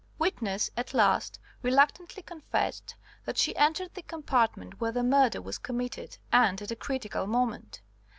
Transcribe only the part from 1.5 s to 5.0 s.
reluctantly confessed that she entered the compartment where